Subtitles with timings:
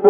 [0.00, 0.08] Hey,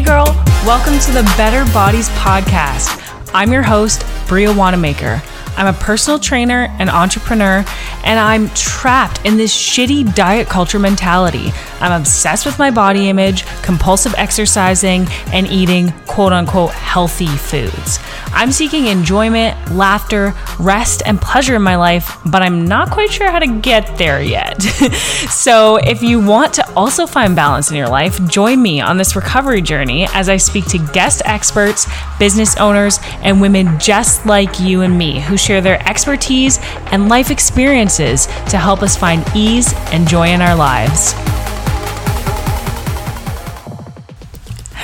[0.00, 0.26] girl,
[0.64, 3.02] welcome to the Better Bodies Podcast.
[3.34, 5.20] I'm your host, Bria Wannamaker.
[5.56, 7.64] I'm a personal trainer and entrepreneur,
[8.04, 11.52] and I'm trapped in this shitty diet culture mentality.
[11.80, 17.98] I'm obsessed with my body image, compulsive exercising, and eating quote unquote healthy foods.
[18.32, 23.30] I'm seeking enjoyment, laughter, rest, and pleasure in my life, but I'm not quite sure
[23.30, 24.62] how to get there yet.
[25.30, 29.16] so, if you want to also find balance in your life, join me on this
[29.16, 31.86] recovery journey as I speak to guest experts,
[32.18, 36.58] business owners, and women just like you and me who share their expertise
[36.92, 41.14] and life experiences to help us find ease and joy in our lives.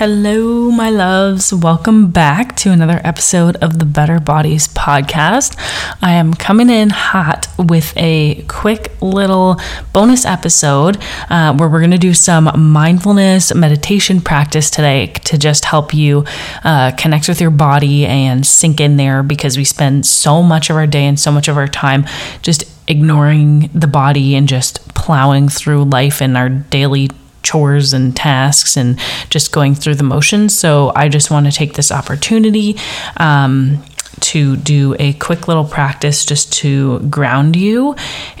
[0.00, 1.52] Hello, my loves.
[1.52, 5.56] Welcome back to another episode of the Better Bodies podcast.
[6.00, 9.60] I am coming in hot with a quick little
[9.92, 10.96] bonus episode
[11.28, 16.24] uh, where we're going to do some mindfulness meditation practice today to just help you
[16.64, 20.76] uh, connect with your body and sink in there because we spend so much of
[20.76, 22.04] our day and so much of our time
[22.42, 27.10] just ignoring the body and just plowing through life and our daily
[27.42, 28.98] chores and tasks and
[29.30, 30.58] just going through the motions.
[30.58, 32.76] So I just want to take this opportunity
[33.16, 33.82] um,
[34.20, 37.94] to do a quick little practice just to ground you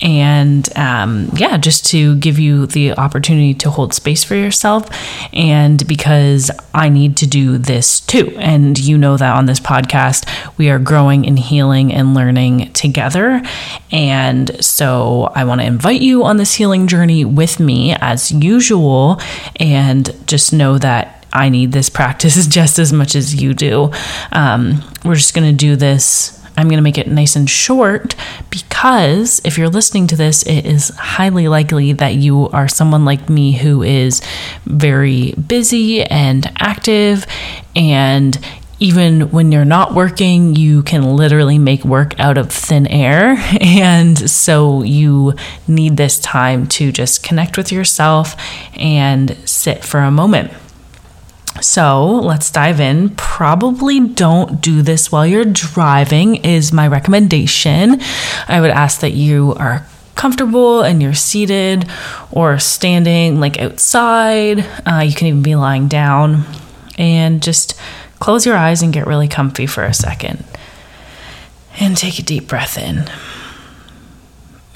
[0.00, 4.88] and um, yeah just to give you the opportunity to hold space for yourself.
[5.32, 8.34] And because i need to do this too.
[8.38, 13.42] And you know that on this podcast we are growing and healing and learning together.
[13.90, 19.20] And so i want to invite you on this healing journey with me as usual.
[19.56, 23.90] And just know that I need this practice just as much as you do.
[24.32, 26.40] Um, we're just going to do this.
[26.56, 28.14] I'm going to make it nice and short
[28.48, 33.28] because if you're listening to this, it is highly likely that you are someone like
[33.28, 34.22] me who is
[34.64, 37.26] very busy and active.
[37.74, 38.38] And
[38.78, 43.36] even when you're not working, you can literally make work out of thin air.
[43.60, 45.34] And so you
[45.66, 48.36] need this time to just connect with yourself
[48.74, 50.52] and sit for a moment.
[51.64, 53.08] So let's dive in.
[53.16, 58.02] Probably don't do this while you're driving, is my recommendation.
[58.46, 61.88] I would ask that you are comfortable and you're seated
[62.30, 64.60] or standing like outside.
[64.86, 66.44] Uh, you can even be lying down
[66.98, 67.80] and just
[68.18, 70.44] close your eyes and get really comfy for a second.
[71.80, 73.10] And take a deep breath in.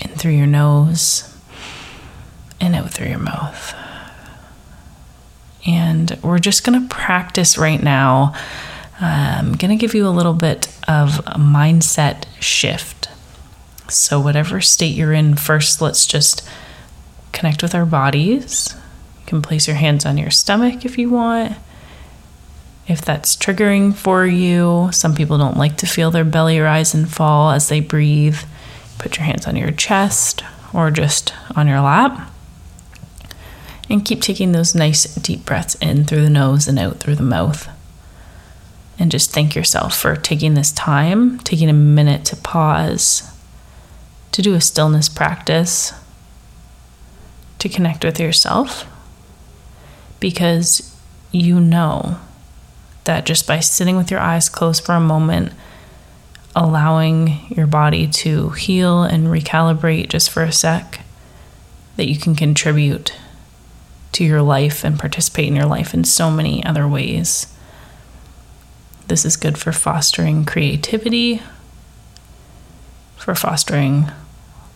[0.00, 1.36] In through your nose
[2.58, 3.77] and out through your mouth.
[5.68, 8.32] And we're just going to practice right now.
[9.00, 13.08] Um, I'm going to give you a little bit of a mindset shift.
[13.90, 16.48] So, whatever state you're in, first, let's just
[17.32, 18.74] connect with our bodies.
[19.20, 21.56] You can place your hands on your stomach if you want.
[22.86, 27.12] If that's triggering for you, some people don't like to feel their belly rise and
[27.12, 28.38] fall as they breathe.
[28.98, 30.42] Put your hands on your chest
[30.72, 32.30] or just on your lap.
[33.90, 37.22] And keep taking those nice deep breaths in through the nose and out through the
[37.22, 37.68] mouth.
[38.98, 43.22] And just thank yourself for taking this time, taking a minute to pause,
[44.32, 45.92] to do a stillness practice,
[47.60, 48.86] to connect with yourself.
[50.20, 50.94] Because
[51.30, 52.18] you know
[53.04, 55.52] that just by sitting with your eyes closed for a moment,
[56.54, 61.00] allowing your body to heal and recalibrate just for a sec,
[61.96, 63.16] that you can contribute
[64.12, 67.46] to your life and participate in your life in so many other ways.
[69.06, 71.42] This is good for fostering creativity,
[73.16, 74.10] for fostering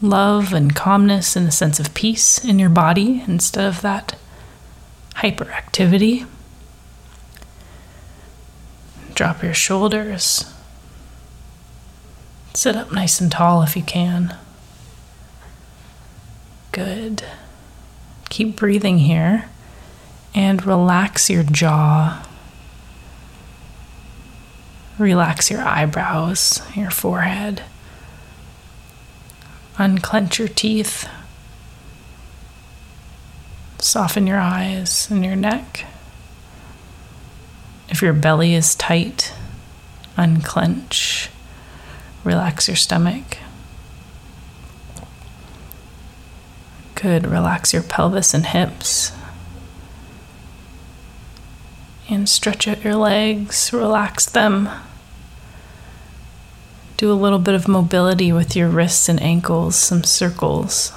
[0.00, 4.16] love and calmness and a sense of peace in your body instead of that
[5.16, 6.26] hyperactivity.
[9.14, 10.52] Drop your shoulders.
[12.54, 14.36] Sit up nice and tall if you can.
[16.72, 17.22] Good.
[18.32, 19.50] Keep breathing here
[20.34, 22.26] and relax your jaw.
[24.98, 27.62] Relax your eyebrows, your forehead.
[29.76, 31.06] Unclench your teeth.
[33.78, 35.84] Soften your eyes and your neck.
[37.90, 39.34] If your belly is tight,
[40.16, 41.28] unclench.
[42.24, 43.36] Relax your stomach.
[47.02, 47.26] Good.
[47.26, 49.10] Relax your pelvis and hips.
[52.08, 54.68] And stretch out your legs, relax them.
[56.96, 60.92] Do a little bit of mobility with your wrists and ankles, some circles.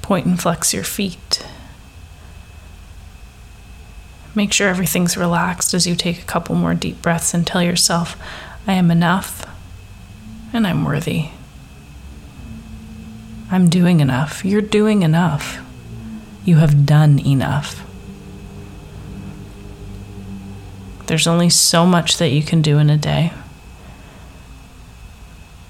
[0.00, 1.44] Point and flex your feet.
[4.32, 8.16] Make sure everything's relaxed as you take a couple more deep breaths and tell yourself,
[8.64, 9.44] I am enough
[10.52, 11.30] and I'm worthy.
[13.56, 14.44] I'm doing enough.
[14.44, 15.64] You're doing enough.
[16.44, 17.82] You have done enough.
[21.06, 23.32] There's only so much that you can do in a day.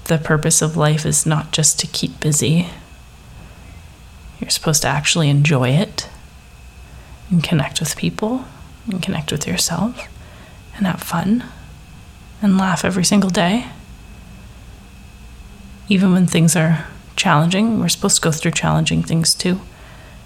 [0.03, 2.67] The purpose of life is not just to keep busy.
[4.41, 6.09] You're supposed to actually enjoy it
[7.31, 8.43] and connect with people
[8.85, 10.09] and connect with yourself
[10.75, 11.45] and have fun
[12.41, 13.67] and laugh every single day.
[15.87, 16.85] Even when things are
[17.17, 19.59] challenging, we're supposed to go through challenging things too.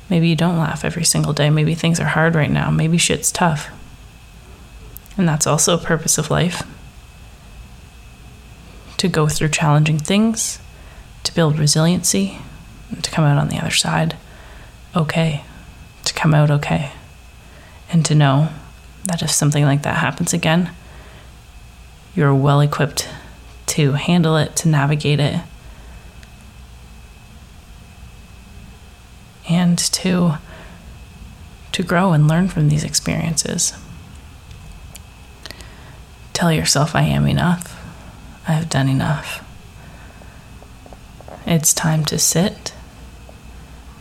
[0.10, 1.50] Maybe you don't laugh every single day.
[1.50, 2.70] Maybe things are hard right now.
[2.70, 3.70] Maybe shit's tough.
[5.18, 6.64] And that's also a purpose of life
[8.98, 10.60] to go through challenging things,
[11.24, 12.38] to build resiliency,
[12.92, 14.16] and to come out on the other side
[14.96, 15.44] okay,
[16.04, 16.92] to come out okay,
[17.92, 18.50] and to know
[19.06, 20.72] that if something like that happens again,
[22.16, 23.08] you're well equipped
[23.68, 25.42] to handle it, to navigate it,
[29.50, 30.38] and to
[31.72, 33.74] to grow and learn from these experiences.
[36.34, 37.78] Tell yourself I am enough.
[38.48, 39.48] I have done enough.
[41.46, 42.74] It's time to sit.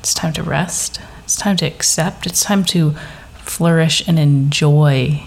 [0.01, 1.01] It's time to rest.
[1.25, 2.27] It's time to accept.
[2.27, 2.95] It's time to
[3.35, 5.25] flourish and enjoy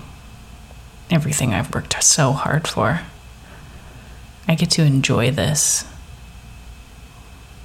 [1.09, 3.01] everything I've worked so hard for.
[4.47, 5.85] I get to enjoy this.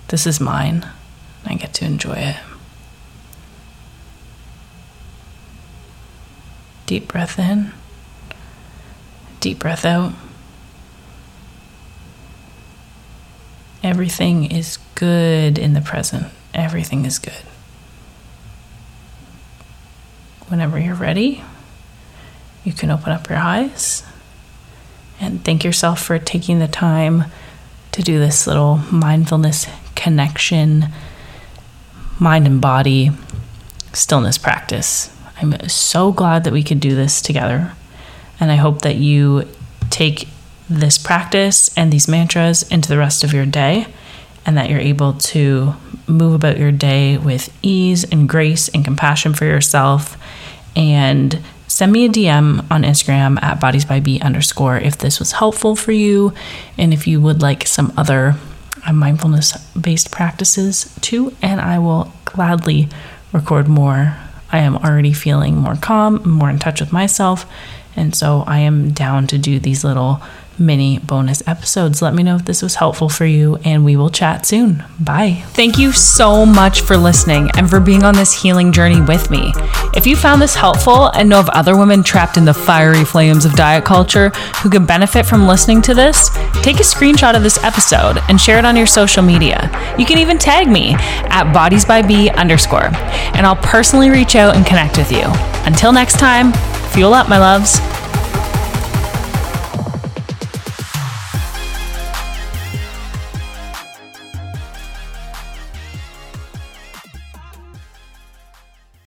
[0.09, 0.87] This is mine.
[1.45, 2.37] I get to enjoy it.
[6.89, 7.71] Deep breath in.
[9.41, 10.15] Deep breath out.
[13.83, 16.29] Everything is good in the present.
[16.55, 17.43] Everything is good.
[20.47, 21.45] Whenever you're ready,
[22.65, 24.03] you can open up your eyes
[25.21, 27.25] and thank yourself for taking the time
[27.93, 30.87] to do this little mindfulness connection,
[32.19, 33.11] mind and body
[33.93, 35.15] stillness practice.
[35.41, 37.73] I'm so glad that we could do this together.
[38.41, 39.49] And I hope that you
[39.91, 40.29] take
[40.69, 43.87] this practice and these mantras into the rest of your day
[44.45, 45.75] and that you're able to
[46.07, 50.17] move about your day with ease and grace and compassion for yourself.
[50.75, 55.93] And send me a DM on Instagram at bodiesbyb underscore if this was helpful for
[55.93, 56.33] you
[56.77, 58.37] and if you would like some other
[58.87, 61.35] uh, mindfulness based practices too.
[61.43, 62.89] And I will gladly
[63.33, 64.17] record more.
[64.51, 67.47] I am already feeling more calm, more in touch with myself.
[67.97, 70.21] And so I am down to do these little
[70.59, 72.03] mini bonus episodes.
[72.03, 74.85] Let me know if this was helpful for you, and we will chat soon.
[75.01, 75.43] Bye.
[75.49, 79.53] Thank you so much for listening and for being on this healing journey with me.
[79.95, 83.45] If you found this helpful and know of other women trapped in the fiery flames
[83.45, 84.31] of diet culture
[84.63, 86.31] who can benefit from listening to this,
[86.63, 89.71] take a screenshot of this episode and share it on your social media.
[89.99, 92.87] You can even tag me at bodiesbyb underscore,
[93.35, 95.25] and I'll personally reach out and connect with you.
[95.65, 96.53] Until next time,
[96.93, 97.81] fuel up, my loves.